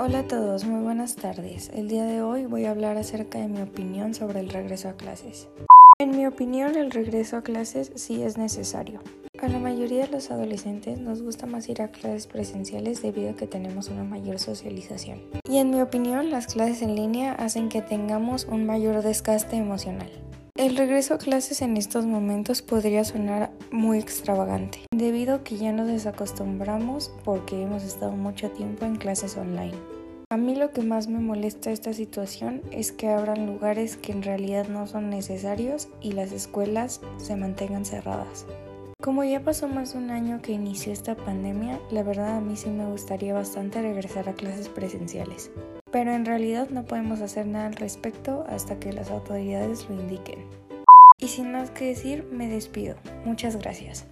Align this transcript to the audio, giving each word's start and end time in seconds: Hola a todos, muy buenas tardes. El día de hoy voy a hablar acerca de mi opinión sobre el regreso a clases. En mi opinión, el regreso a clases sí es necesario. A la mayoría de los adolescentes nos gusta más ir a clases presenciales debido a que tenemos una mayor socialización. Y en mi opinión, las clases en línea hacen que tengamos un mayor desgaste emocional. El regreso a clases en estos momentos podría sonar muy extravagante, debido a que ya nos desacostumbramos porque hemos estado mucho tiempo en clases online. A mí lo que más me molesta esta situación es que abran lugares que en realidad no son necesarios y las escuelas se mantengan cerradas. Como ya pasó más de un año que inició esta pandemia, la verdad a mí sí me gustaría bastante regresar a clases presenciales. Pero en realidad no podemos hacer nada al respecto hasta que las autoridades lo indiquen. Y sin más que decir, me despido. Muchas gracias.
Hola 0.00 0.20
a 0.20 0.28
todos, 0.28 0.64
muy 0.64 0.80
buenas 0.80 1.16
tardes. 1.16 1.72
El 1.74 1.88
día 1.88 2.04
de 2.04 2.22
hoy 2.22 2.46
voy 2.46 2.66
a 2.66 2.70
hablar 2.70 2.96
acerca 2.96 3.40
de 3.40 3.48
mi 3.48 3.60
opinión 3.60 4.14
sobre 4.14 4.38
el 4.38 4.48
regreso 4.48 4.88
a 4.88 4.92
clases. 4.92 5.48
En 5.98 6.16
mi 6.16 6.24
opinión, 6.24 6.76
el 6.76 6.92
regreso 6.92 7.36
a 7.36 7.42
clases 7.42 7.90
sí 7.96 8.22
es 8.22 8.38
necesario. 8.38 9.00
A 9.42 9.48
la 9.48 9.58
mayoría 9.58 10.06
de 10.06 10.12
los 10.12 10.30
adolescentes 10.30 11.00
nos 11.00 11.20
gusta 11.20 11.46
más 11.46 11.68
ir 11.68 11.82
a 11.82 11.88
clases 11.88 12.28
presenciales 12.28 13.02
debido 13.02 13.30
a 13.30 13.34
que 13.34 13.48
tenemos 13.48 13.88
una 13.88 14.04
mayor 14.04 14.38
socialización. 14.38 15.20
Y 15.50 15.58
en 15.58 15.70
mi 15.70 15.80
opinión, 15.80 16.30
las 16.30 16.46
clases 16.46 16.82
en 16.82 16.94
línea 16.94 17.32
hacen 17.32 17.68
que 17.68 17.82
tengamos 17.82 18.44
un 18.44 18.66
mayor 18.66 19.02
desgaste 19.02 19.56
emocional. 19.56 20.12
El 20.58 20.76
regreso 20.76 21.14
a 21.14 21.18
clases 21.18 21.62
en 21.62 21.76
estos 21.76 22.04
momentos 22.04 22.62
podría 22.62 23.04
sonar 23.04 23.52
muy 23.70 23.96
extravagante, 23.96 24.80
debido 24.90 25.36
a 25.36 25.44
que 25.44 25.56
ya 25.56 25.70
nos 25.70 25.86
desacostumbramos 25.86 27.12
porque 27.22 27.62
hemos 27.62 27.84
estado 27.84 28.10
mucho 28.10 28.50
tiempo 28.50 28.84
en 28.84 28.96
clases 28.96 29.36
online. 29.36 29.76
A 30.30 30.36
mí 30.36 30.56
lo 30.56 30.72
que 30.72 30.82
más 30.82 31.06
me 31.06 31.20
molesta 31.20 31.70
esta 31.70 31.92
situación 31.92 32.60
es 32.72 32.90
que 32.90 33.08
abran 33.08 33.46
lugares 33.46 33.96
que 33.96 34.10
en 34.10 34.24
realidad 34.24 34.66
no 34.66 34.88
son 34.88 35.10
necesarios 35.10 35.86
y 36.00 36.10
las 36.10 36.32
escuelas 36.32 37.02
se 37.18 37.36
mantengan 37.36 37.84
cerradas. 37.84 38.44
Como 39.08 39.24
ya 39.24 39.40
pasó 39.40 39.68
más 39.68 39.94
de 39.94 40.00
un 40.00 40.10
año 40.10 40.42
que 40.42 40.52
inició 40.52 40.92
esta 40.92 41.16
pandemia, 41.16 41.80
la 41.90 42.02
verdad 42.02 42.36
a 42.36 42.40
mí 42.42 42.56
sí 42.56 42.68
me 42.68 42.84
gustaría 42.84 43.32
bastante 43.32 43.80
regresar 43.80 44.28
a 44.28 44.34
clases 44.34 44.68
presenciales. 44.68 45.50
Pero 45.90 46.12
en 46.12 46.26
realidad 46.26 46.68
no 46.68 46.84
podemos 46.84 47.22
hacer 47.22 47.46
nada 47.46 47.68
al 47.68 47.76
respecto 47.76 48.44
hasta 48.50 48.78
que 48.78 48.92
las 48.92 49.10
autoridades 49.10 49.88
lo 49.88 49.98
indiquen. 49.98 50.44
Y 51.18 51.28
sin 51.28 51.52
más 51.52 51.70
que 51.70 51.86
decir, 51.86 52.28
me 52.30 52.48
despido. 52.48 52.96
Muchas 53.24 53.56
gracias. 53.56 54.06